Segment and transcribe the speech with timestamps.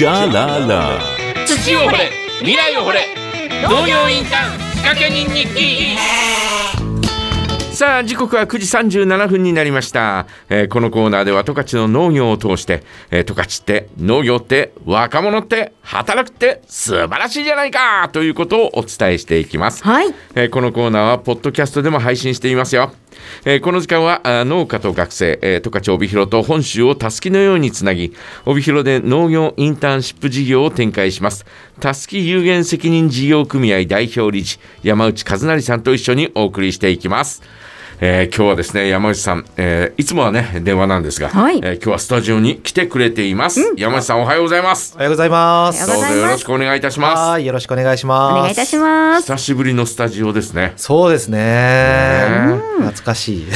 [0.00, 0.98] じゃらら。
[1.44, 2.10] 土を掘れ。
[2.38, 3.00] 未来を掘れ。
[3.64, 5.94] 農業インターン仕掛け人日記。
[7.74, 8.58] さあ時刻は9
[8.88, 18.08] 時37分になりました、えーこのコーナーでは十勝の農業を通してえー十勝って農業って若者って働くって素晴らしいじゃないか。
[18.10, 20.14] ということをお伝えしていきます、はい。
[20.34, 22.94] えーこのコーナーはポッドキャストでも配信していますよ。
[23.44, 28.14] えーこの時間は農家と学生、えー十勝帯広と本州をたすきのようにつなぎ
[28.46, 31.44] 帯広で農業インターンシップ事業を展開します
[31.80, 37.42] たすき有限責任事業組合代表理事山内和成さんと一緒にお送りしていきます。
[38.02, 45.86] えー今日はですね山内さん、えーいつもはね電話なんですが、はいえー今日はスタジオに来てくれています、山内さんおはようございますおはようございます。
[45.86, 48.38] どうぞよろしくお願いいたしますはい、よろしくお願いします。
[48.38, 49.26] お願いいたします。
[49.26, 52.58] 久しぶりのスタジオですねそうですね。
[52.78, 53.46] 懐かしい。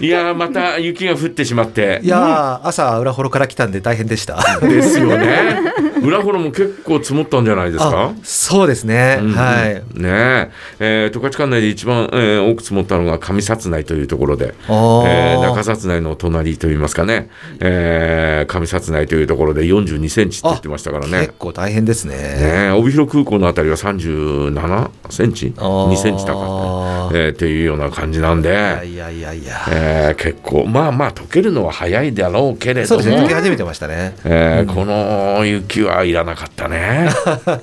[0.04, 4.58] いやーまた雪が降ってしまっていやー、朝裏幌から来たんで大変でした。
[4.60, 5.62] ですよね。
[6.02, 8.10] 裏幌も結構積もったんじゃないですか？
[8.10, 8.14] あ。
[8.22, 9.18] そうですね。
[9.20, 9.74] うんはい。
[10.00, 17.28] ねええー十勝管内で一番、えー多く積もったのが上薩内というところで、えー中薩内の隣といいますかね、
[17.60, 21.32] えー上薩内というところで42センチって言ってましたからね結。
[21.38, 22.16] 構大変ですね。
[22.16, 22.20] ね
[22.68, 25.52] え帯広空港のあたりは37センチ？
[25.56, 28.52] あー2センチ高かった、えーっていうような感じなんで、い
[28.96, 29.54] やいやいや。
[29.70, 33.16] えー結構まあまあ溶けるのは早いだろうけれどもそうですね。
[33.24, 34.16] 溶け始めてましたね。
[34.24, 37.08] えーこの雪はいらなかったね。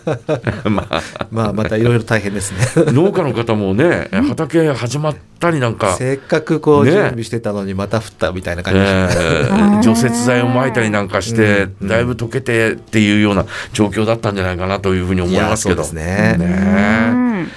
[0.66, 2.92] まあ、まあ、またいろいろ大変ですね。
[2.92, 6.92] 農家の方もね、畑始まったりなんか、せっかくこうね。
[6.92, 8.80] 準備してたのにまた降ったみたいなえ感じ。
[8.80, 8.86] ね。
[9.80, 9.82] ー。
[9.82, 11.88] 除雪剤を撒いたりなんかして、うん。
[11.88, 15.82] だいぶ溶けてっていうような状況だったんじゃないかなというふうに思いますけど。
[15.82, 16.38] いやそうですね。
[16.38, 17.48] ね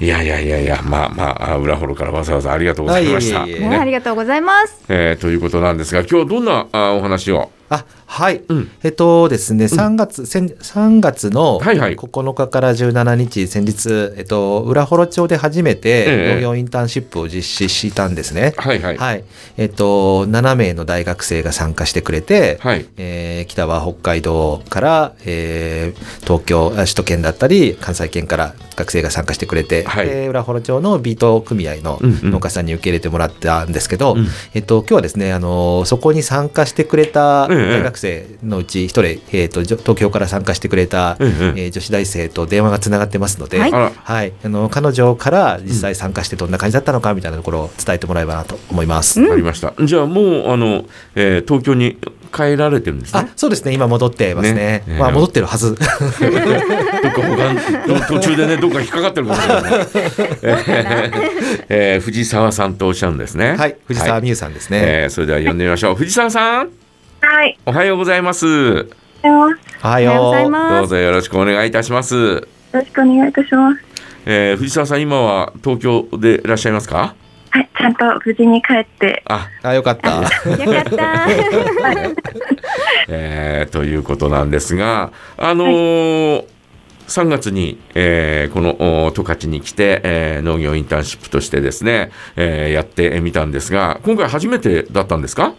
[0.00, 3.40] いやいやいやいや、まあまあ、裏幌からわざわざありがとうございました。
[3.40, 3.68] はいいえいえ。
[3.68, 4.80] ね、ありがとうございます。
[4.88, 7.50] えーということなんですが、今日はどんなあお話を？
[7.68, 8.70] あはい、うん。
[8.82, 11.96] えっとですね、3月、先3月のはいはい。
[11.96, 18.52] 9日から17日、先日、えっと、浦幌町で初めえてえ農業インターンシップを実施したんですね。
[18.56, 18.96] はいはい。
[18.96, 19.24] はい。
[19.56, 22.84] えっと、7名の大学生が参加してくれて、はい。
[22.96, 30.06] えー北は北海道から、えー東京、あ首都圏だったり、関西圏から学生が参加してくれて、はい。
[30.06, 32.30] で浦幌町のビート組合のうんうん。
[32.32, 34.26] 農家さんに受け入れてもらったんですけど、うん。
[34.54, 37.70] えっと、今日はですね、あのそこに参加してくれたええ。
[37.70, 37.99] 大学生
[38.44, 43.70] のうち一人、えっと、東京から参加してくれた、えええー女子大生と電話がつながってますので、はい。
[43.70, 49.20] はい、あの彼女から実際参加してどんな感じだったのかみたいなところを伝えてもらえばなと思います。
[49.20, 49.72] わかりました。
[49.84, 50.84] じゃあもう、あの、
[51.14, 51.96] えー東京に
[52.32, 53.20] 帰られてるんですね？
[53.20, 53.28] あ。
[53.34, 53.72] そうですね。
[53.72, 54.84] 今戻ってますね。
[54.86, 54.96] ね。
[54.98, 55.74] まあ、戻ってるはず。
[55.74, 59.62] どっか他途中でねどっか引っかかってるかもしれない、
[60.42, 63.56] えー えー藤沢さんとおっしゃるんですね。
[63.56, 63.76] はい。
[63.86, 64.22] 藤沢はい。
[64.22, 65.94] 美優さんですね、えーそれでは呼んでみましょう。
[65.96, 66.68] 藤沢さん
[67.20, 67.58] はい。
[67.66, 68.86] おはようございますよ
[69.24, 69.48] おは
[69.84, 70.84] おはようございます。
[70.84, 73.80] うぞよろしくお願いいたします、ろしくお願いいたします。
[74.26, 77.14] えー藤沢さん今は東京でいらっしゃいますか？
[77.50, 77.68] はい。
[77.76, 80.28] ちゃんと無事に帰って、あ、あよかったよかっ
[80.84, 81.26] た。
[83.08, 86.44] えーということなんですがあのー
[87.08, 95.54] 3月に、えーこのお十勝に来て、えー農業インターンシップとしてですね、えーやってみたんですが今回初めてだったんですか？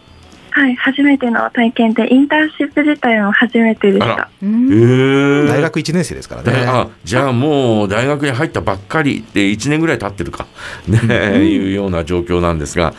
[0.51, 0.75] はい。
[0.75, 4.29] 初めての体験で、インターンシップ自体も初めてでした。
[4.43, 5.47] うえんー。
[5.47, 6.51] 大学1年生ですからね。
[6.67, 10.45] あじゃあもう大学に入ったばっかりで1年ぐらい経ってるか、
[10.87, 12.93] ねいうような状況なんですが、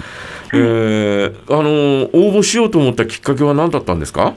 [0.55, 4.35] えーあのー応募しようと思ったきっかけは何だったんですか、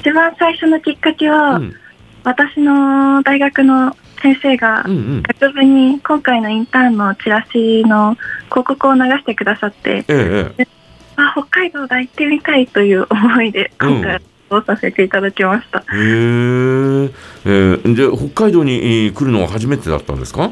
[0.00, 1.74] 一番最初のきっかけは、うん。
[2.22, 5.22] 私の大学の先生がうんうん。
[5.22, 8.14] 学部に今回のインターンのチラシの
[8.50, 10.68] 広告を流してくださって、ええええ
[11.16, 14.20] あ、北海道だ行ってみたいという思いで今回
[14.50, 15.80] 応募させていただきました。
[15.80, 17.12] へー
[17.44, 20.50] えーで北海道にえー来るのは初めてだったんですか？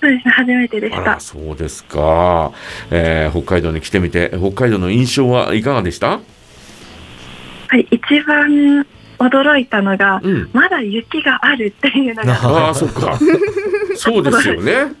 [0.00, 0.32] そうですね。
[0.32, 1.20] 初めてでした。
[1.20, 2.52] そうですか、
[2.90, 6.20] えー北海道に来てみて北海道の印象はいかがでした、
[7.68, 7.86] はい。
[7.90, 8.86] 一番
[9.18, 13.16] 驚いたのが、うん、まだ雪があるっていうのが、ああそっか
[13.94, 14.92] そうですよね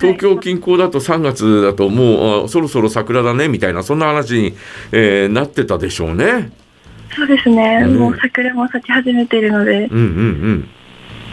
[0.00, 4.54] 東京近郊だと3月だともうあそろそろ桜だねみたいなそんな話に、
[4.92, 6.52] えーなってたでしょうね。
[7.14, 10.68] そうですね、うんもう桜も咲き始めているので、うんうん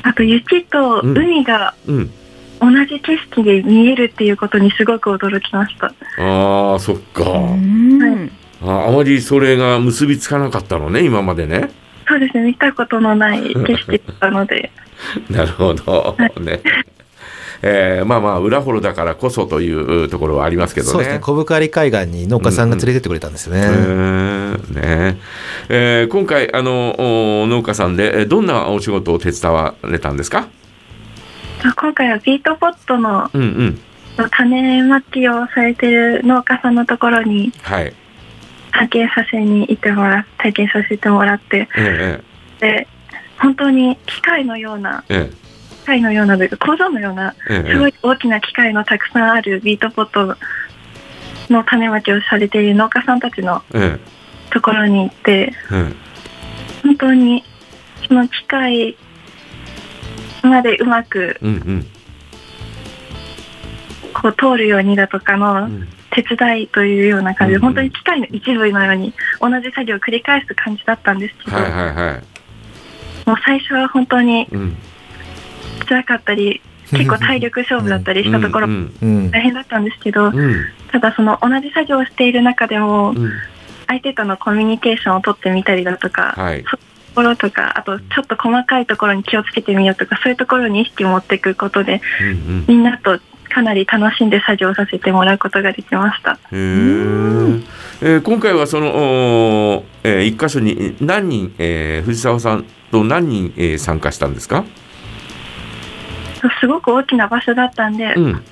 [0.04, 1.96] あと雪と海がうん。
[1.98, 2.12] うん
[2.60, 5.94] 同じ景色で見えるっていうことにすごく驚きました。
[6.18, 8.32] ああそっか、うん。
[8.64, 11.70] ああまりそれが結びつかなかったのね今までね。
[12.08, 14.72] そうですね、見たことのない景色だったので、
[15.30, 16.16] なるほど。
[16.40, 16.62] ね。
[17.62, 20.92] えーまあまあ裏幌だからこそというところはありますけどね。
[20.92, 21.20] そうですね。
[21.20, 24.74] 小深り海岸に農家さんが連れてってくれたんですよね、へー
[25.14, 25.18] ね。
[25.70, 26.96] えー今回あの
[27.44, 30.48] お農家さんでえーどんなお仕事を手伝われたんですか？
[31.76, 33.80] 今回はビートポットのうんうん。
[34.32, 37.94] 種まきをされてる農家さんのところにはい。
[38.72, 42.22] 体験させに行ってもら体験させてもらってえ
[42.60, 42.88] で
[43.40, 45.34] 本当に機械のようなええ。
[45.34, 45.47] 機
[45.88, 50.38] 械のようなというか工場のようなすごい大きな機械のたくさんあるビートポット
[51.50, 53.98] の種まきをされている農家さんたちのえ
[54.50, 55.94] ところに行ってえ
[56.84, 57.44] 本当に
[58.08, 58.98] その機械
[60.44, 61.38] までうまく
[64.14, 65.88] こう通るようにだとかうのん。
[66.10, 71.58] 手伝いというような感じでうん本当に機械の一部のように同じ作業を繰り返す感じだったんですけど
[73.28, 74.76] もう最初は本当にうん
[75.86, 80.32] 辛かったり結構体力勝負だったりしたところ大変だったんですけど
[80.92, 83.32] ただその同じ作業をしている中でもうん。
[83.90, 86.66] 相手とのコミュニケーションを取ってみたりだとか、はい。
[86.66, 92.66] そういうところとかあとちょっと細かいところに気をつけてみようとかそういうところに意識を持っていくことでうんうん。
[92.68, 96.38] みんなとかなり楽しんで作業させてもらうことができました。
[96.52, 97.64] えー
[98.22, 104.66] 今回はその、えー一箇所に何人、えー藤沢さんと何人、えー参加したんですか、
[106.60, 108.44] すごく大きな場所だったんで、うん、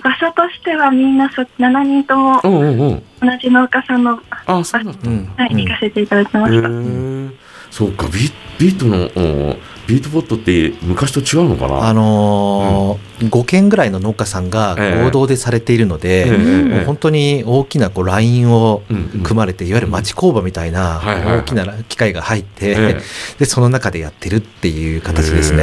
[0.00, 3.02] 場所としてはみんなそ7人とも同
[3.40, 5.26] じ農家さんの、あそうだったうん。
[5.36, 5.60] はいうん。
[5.60, 7.36] 行かせていただきまへした、ー。
[7.70, 9.06] そうかビビートの
[9.52, 9.56] お
[9.90, 11.88] ビートポットって昔と違うのかな？
[11.88, 16.38] あのー5軒ぐらいの農家さんが合同でされているので、ええ。
[16.38, 19.22] もう本当に大きなこうラインをうんうん。
[19.22, 23.00] 組まれて、いわゆる町工場みたいな大きな機械が入って、ええ。
[23.40, 25.62] でその中でやってるっていう形ですへね。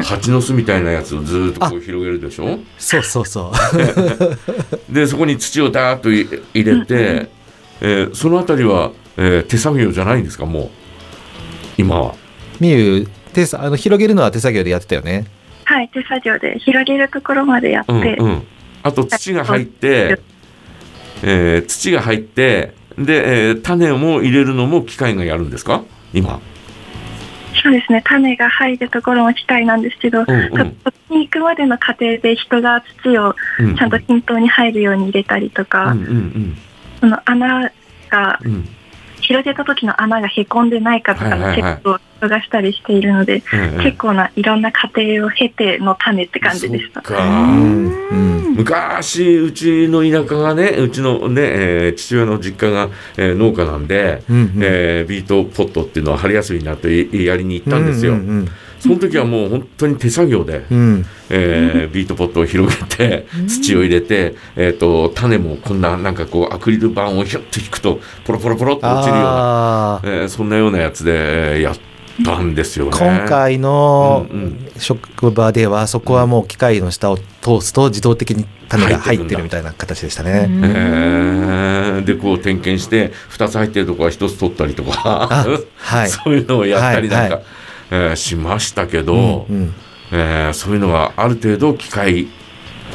[0.00, 2.58] ー蜂の巣みたいなやつをずーっとこう広げるでしょ？
[2.78, 3.52] そうそうそう。
[4.92, 7.28] でそこに土をダーッとい入れて、
[7.80, 10.68] えーそのあたりは、えー手作業じゃないんですかもう？
[11.78, 12.14] 今は。
[12.60, 15.26] みゆ手さあの広げるのは手作業でやってたよね？
[15.64, 18.42] はい手作業で広げるところまでやって、うんうん、
[18.82, 20.18] あと土が入って、
[21.22, 25.82] えー土が入ってで、えー種も入れるのも機械がやるんですか？
[26.12, 26.40] 今、
[27.62, 28.02] そうですね。
[28.04, 30.76] 種が入るところも機械なんですけど、うんうん。
[31.10, 36.56] に行くまでの過程で人が土をうんちゃんと均等に入るように入れたりとか、うんうん
[37.00, 37.72] その穴
[38.10, 38.52] がうん。
[38.52, 38.68] うん
[39.20, 43.84] 広げた時の穴がへこんでないかとかのチェックを人がしたりしているので、うんうん。
[43.84, 47.02] 結構ないろんな過程を経ての種って感じでした。
[47.02, 47.22] そっか。
[47.24, 48.08] うん。
[48.10, 54.52] うん昔うちの田舎がねうちのね、えー父親の実家が、えー農家なんで、うんうん。
[54.60, 58.48] えービートポットっていうのは春休みになってやりに行ったんですよ、うんうん
[58.84, 60.78] その時はもう本当に手作業で、うん。
[60.78, 71.76] うんえービートポットを広げて土を入れて、えー、と種もこんななんかこうアクリル板をひょっと引くとポロポロポロっと落ちるような、えーそんなようなやつでえーやっ
[72.24, 72.92] たんですよね。
[72.92, 74.26] 今回の
[74.78, 80.48] 職場ではそこはもう機械の下を通すと自動的に種が入ってるみたいな形でしたね。
[80.48, 82.04] えー。
[82.04, 84.92] でこう点検して2つ入ってるとこは1つ取ったりとか
[85.30, 85.46] あ
[85.76, 86.08] はい。
[86.08, 87.44] そういうのをやったりなんか、はい
[87.90, 89.74] えーしましたけど、うんうん。
[90.12, 92.28] えーそういうのがある程度機械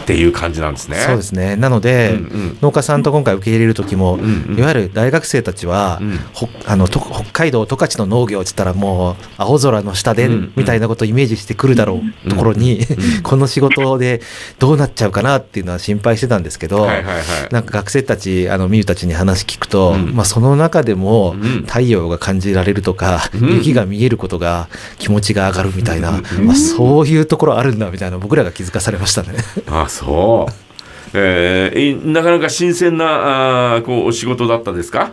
[0.09, 0.97] っていう感じなんですね。
[0.97, 1.55] そうですね。
[1.55, 2.57] なので、うんうん。
[2.63, 10.53] 農家さんと今回受け入れる時も、うんうんいわゆる大学生たちは、うんほあのと北海道十勝の農業って言ったらもう青空の下で、うんうん。
[10.55, 14.21] みたいなことをイメージしてくるだろうところに、うん この仕事で
[14.57, 17.15] どうなっちゃうかなっていうのは心配してたんですけど、はいはいはい。
[17.51, 26.47] なんか学生たちあのみゆたちに話聞くと、うんまあ、その中でもうん太陽が感じられるとか、うん雪が見えることが気持ちが上がるみたいな、うん。
[26.47, 29.35] まあ、そういうところあるんだみたいな僕らが気づかされましたね。
[29.67, 30.53] あそう。
[31.13, 35.11] えーいなかなか新鮮なあーこうお仕事だったですか？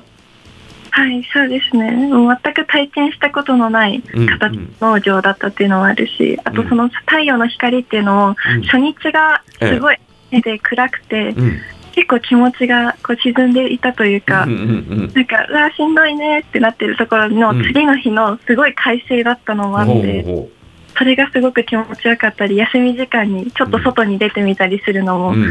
[0.90, 1.90] はい、そうですね。
[1.90, 8.62] 全く体験したことのない形農場だったっていうのもあるし、あとその太陽の光っていうのも、うん。
[8.62, 9.98] 初日がすごい
[10.30, 11.60] 目で暗くて、うん。
[11.92, 20.50] 結構気持ちがこう沈んでいたというか、うんうんなんか、うわ、しんどいねってなってるところのうん次の日のすごい快晴だったのもあって、ほうほ
[20.98, 25.36] それがすごく気持ちよかったり、休み時間にちょっと外に出てみたりするのう。
[25.36, 25.46] も。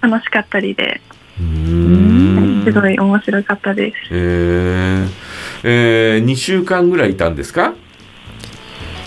[0.00, 1.00] 楽しかったりで、
[1.40, 3.96] うーんすごい面白かったです。
[4.10, 5.08] えー
[5.64, 7.72] えー、2週間ぐらいいたんですか？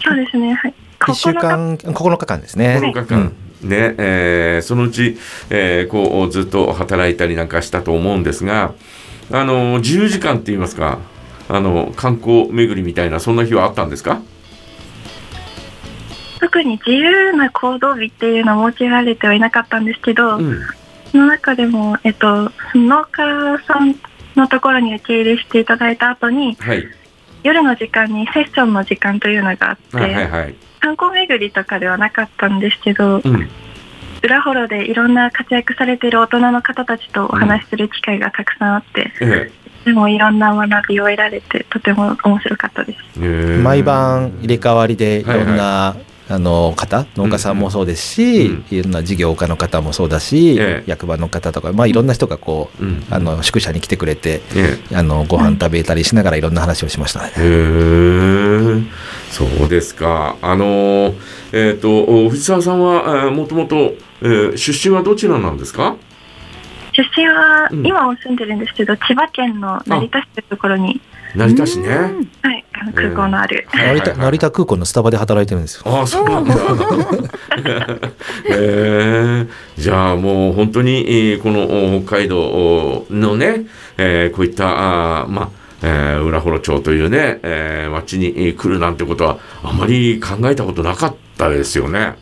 [0.04, 0.74] そうですね、はい。
[1.00, 2.80] 1週間9日間ですね。
[2.82, 5.18] 9日間、ねえーそのうち、
[5.50, 8.74] えーこうずっと働いたりなんかしたと思うんですが
[9.32, 11.00] あの自由時間って言いますか
[11.50, 14.15] あの観光巡りみたいなそんな日はあったんですか？
[14.15, 14.35] そ
[16.39, 20.62] 特に自由な行動日っていうのは設けられてはいなかったんですけど、うん。
[21.12, 23.96] その中でも、えっと、農家さん
[24.36, 26.84] のところに受け入れしていただいた後にはい。
[27.44, 30.56] 夜の時間にセッションの時間というのがあって、はいはいはい。
[30.80, 33.50] 観光巡りとかではなかったんですけどうん。
[34.24, 39.51] 裏幌でいろんな活躍されている大人の方たちとお話しする機会がたくさんあって、え
[39.86, 43.00] でもいろんな学びを得られてとても面白かったです。
[43.22, 43.60] ええ。
[43.60, 50.84] え毎晩入れ替わりでいろんな、はいあの方農家さんもそうですし、うんいろんな事業家の方もそうだし、ええ。
[50.88, 57.32] 役場の方とか、まあ、いろんな人がこう、うんあの宿舎に来てくれてえあのご飯食べたりしながらいろんな話をしましたね。
[57.38, 57.44] えへ
[58.79, 58.82] え。
[59.32, 60.36] そうですか。
[60.41, 61.13] あの
[61.51, 65.96] えっ、と藤沢さんはもともと出身はどちらなんですか？
[66.94, 67.86] 出身はうん。
[67.86, 71.01] 今も住んでるんですけど、千葉県の成田市というところに、
[71.36, 71.89] 成田市ね。
[71.89, 75.84] はい、あの空港のある、はいはい成田成田空港のスタバで働いてるんですよ。
[75.86, 76.56] ああそうなんだ。
[78.50, 83.65] ええじゃあもう本当に、えーこのお北海道のね、
[83.98, 85.50] えーこういったあーまあ
[85.84, 92.15] えー浦幌町というね、えー町にえー来るなんてことはあまり考えたことなかったですよね。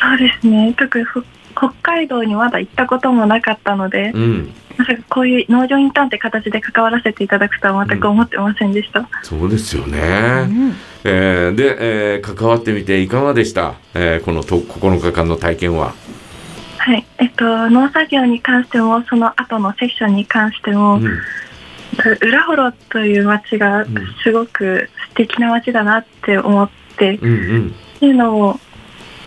[0.00, 1.24] そうですね、特にふ
[1.62, 9.08] 北海道にまだ行ったこともなかったので、うん、まさかこういう農場インターンって形で関わらせていただくとは全く思ってませんでした。
[9.22, 9.98] そうですよね。
[10.48, 15.94] うんえーで、えー関わってみていかがでした、えーこのと9日間の体験は。
[16.78, 21.20] はい、えっと、農作業に関しても、その後のセッションに関しても、うん
[22.22, 23.84] 浦幌という街が
[24.24, 28.58] すごく素敵な街だなって思って、うんうんっていうのを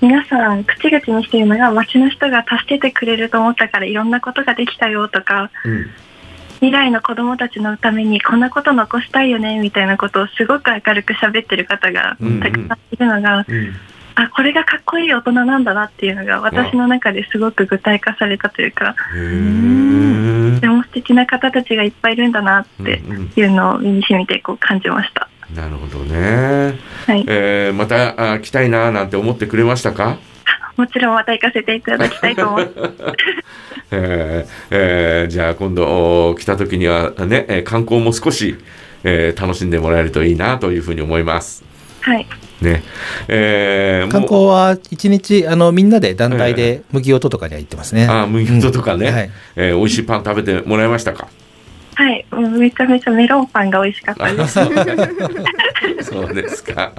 [0.01, 5.85] 皆さん口々にしているのが街の人が助けてくれると思ったからいろんなことができたよとかうん。
[6.55, 12.39] 未来の子どもたちのためにこんなこと残したいよねみたいなことをすごく明るく喋ってる方がうんうん。
[12.39, 13.73] たくさんいるのが、うん。
[14.15, 18.95] あこれがかっこいい大人なんだなっていうのが私の中ですごく具体化されたというか
[20.55, 25.29] とても素敵な方たちがいっぱいいるんだなってうんうんいうのを身に染みてこう感じました。
[25.53, 26.79] なるほどね。
[27.05, 30.17] はい、えーまたあ来たいななんて思ってくれましたか、
[30.75, 32.75] もちろんまた行かせていただきたいと思います。
[33.91, 38.57] えーえーじゃあ今度お来た時にはね、えー観光も少し、
[39.03, 41.63] えー楽しんでもらえるといいなというふうに思います。
[42.01, 42.25] はい。
[42.61, 42.83] ね。
[43.27, 48.07] えー観光は一日あのみんなで団体で麦音とかには行ってますね。
[48.07, 49.13] あー麦音とかね、うん。
[49.13, 49.31] はい。
[49.57, 51.27] えー美味しいパン食べてもらいましたか？
[51.95, 54.59] はい、もうめちゃめちゃメロンパンが美味しかったです。
[56.11, 56.91] そうですか。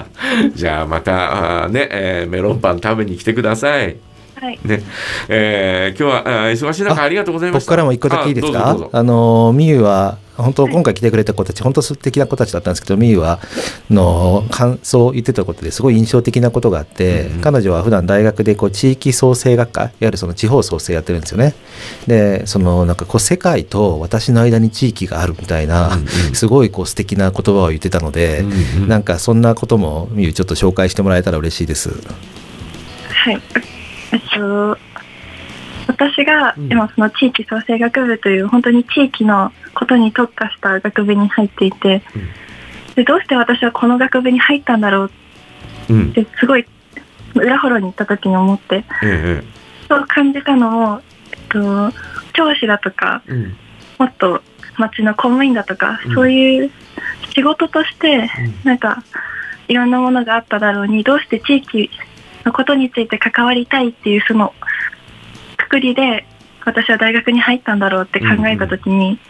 [0.54, 3.96] じゃあまたあね、えーメロンパン食べに来てください。
[4.38, 4.82] はい、ね、
[5.30, 7.70] えー今日は忙しい中ありがとうございました。
[7.70, 8.90] 僕からも一個だけいいですか？
[8.92, 13.40] あのみゆは本当今回来てくれた子たち本当素敵な子たちだったんですけどみゆは
[13.88, 17.40] の感想を言ってたことですごい印象的なことがあって、うんうん。
[17.40, 21.54] 彼女は普段大学でこう地域創生学科いわゆるその地方創生やってるんですよね。
[22.06, 26.06] でそのなんかこう世界と私の間に地域があるみたいな、うんうん。
[26.34, 28.88] すごいこう素敵な言葉を言ってたので、うんうん。
[28.88, 31.88] なんかそんなこともみゆちょっと紹介してもらえたら嬉しいです。
[33.08, 33.40] はい、
[34.12, 34.78] えっと、
[35.86, 36.72] 私がうん。
[36.72, 42.02] 今その地域創生学部という本当に地域のことに特化した学部に入っていて、
[42.94, 45.10] でどうして私はこの学部に入ったんだろう
[45.90, 46.10] うん。
[46.10, 46.66] ってすごい
[47.34, 49.42] 裏幌に行った時に思ってえ
[49.88, 51.00] そう感じたのも、
[51.32, 51.92] えっと、
[52.32, 53.22] 教師だとか
[53.98, 54.42] もっと
[54.78, 56.14] 町の公務員だとか、うん。
[56.14, 56.70] そういう
[57.34, 58.30] 仕事として
[58.64, 59.02] なんか
[59.68, 61.90] いろんなものがあっただろうにどうして地域
[62.46, 64.54] のことについて関わりたいっていうその
[65.56, 66.26] くくりで
[66.64, 69.20] 私は大学に入ったんだろうって考えた時に、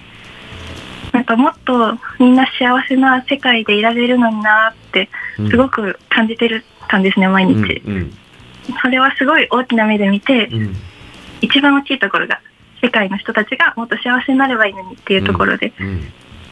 [1.13, 5.51] なんかもっとみんな幸せな世界でいられるのになってうん。
[5.51, 8.13] すごく感じてるたんですね毎うん日、うん。
[8.83, 10.77] それはすごい大きな目で見てうん。
[11.41, 12.41] 一番大きいところが
[12.83, 16.01] 世界の人たちがもっと幸せになればいいのにっていうところで、うん。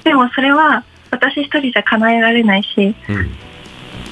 [0.04, 3.30] でもそれは私一人じゃ叶えられないしうん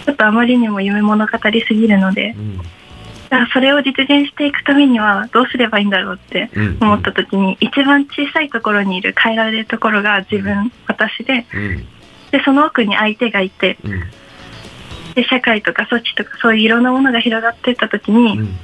[0.04, 2.58] ちょっとあまりにも夢物語すぎるのでうん。
[2.58, 6.78] だからそれを実現していくためにはどうすればいいんだろうってうん。
[6.80, 11.46] 思った時に一番小さいところにいる変えられるところが自分私で。
[11.54, 11.86] うん。
[12.30, 13.78] でその奥に相手がいて。
[13.84, 14.00] うん。
[15.14, 18.58] で社会とか組織とかそういういろんなものが広がっていった時に、いうん。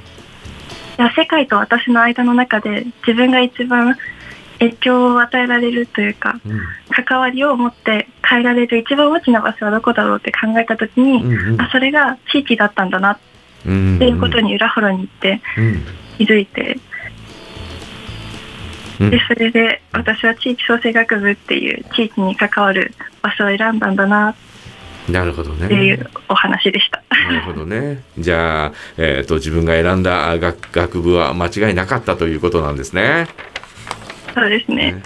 [0.97, 3.95] や世界と私の間の中で自分が一番
[4.59, 13.17] 影響を与えられるというかうん関わりを持って変えられる一番大きな場所はどこだろうって考えた時に、うんあそれが地域だったんだなっ
[13.65, 15.83] うんていうことに裏幌に行ってうん
[16.17, 16.77] 気づいて、
[18.99, 24.35] うんでそれで私は地域創生学部っていう地域に関わる場所を選んだんだなっ
[25.11, 25.65] なるほどね。
[25.65, 27.03] っていうお話でした。
[27.31, 28.03] なるほどね。
[28.17, 33.27] じゃあ、えっ、と、自分が選んだ学学部は間違いなかったということなんですね。
[34.33, 35.01] そうですね。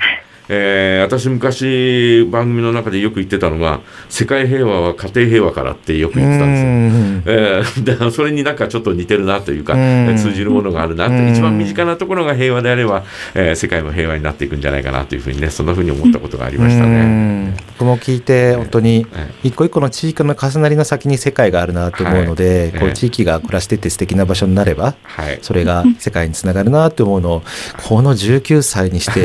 [0.54, 7.36] えー私昔番組の中でよく言ってたのが世界平和は家庭平和からってよく言ってたんですよ。
[7.36, 9.74] えー それになんかちょっと似てるなというか、
[10.18, 11.32] 通じるものがあるなって、うん。
[11.32, 17.02] 一番身近なところが平和であれば、えー世界も平和になっていくんじゃないかなというふうにねそんなふうに思ったことがありましたうね。
[17.04, 17.56] ん。
[17.78, 22.82] 僕も聞いて本当にえ一個一個の地域の重なりの先に世界があるなと思うので、はい。
[22.82, 25.40] こう地域が暮らしてて素敵な場所になればはい。
[25.42, 27.44] それが世界につながるなって思うのを
[27.88, 29.24] この19歳にして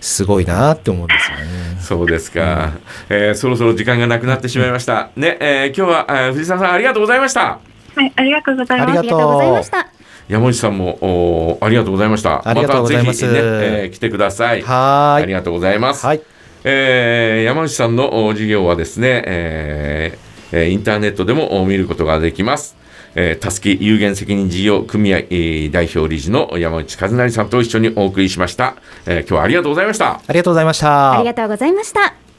[0.00, 1.44] すごいなって思うんですよね。
[1.80, 2.72] そうですか、
[3.08, 5.10] えーそろそろ時間がなくなってしまいました。
[5.16, 7.40] ね、えー今日は、えー藤沢さんありがとうございました。
[7.40, 7.58] は
[8.04, 8.88] い、ありがとうございます。
[8.88, 9.86] ありがとうありがとうございました。
[10.28, 12.48] 山内さんもおーありがとうございました。
[12.48, 14.62] ありがとうございますたぜひね、えー来てください。
[14.62, 16.06] はーいありがとうございます。
[16.06, 16.20] はい
[16.64, 22.76] えー山内さんのお授業はですね、えーえーインターネットでもお見ることができます。
[23.14, 28.76] えー、たすき有限責任事業組合、えー代表理事の山内和成さんと一緒にお送りしました。
[29.06, 30.20] えー今日はありがとうございました。
[30.26, 31.12] ありがとうございました。
[31.12, 32.29] ありがとうございました。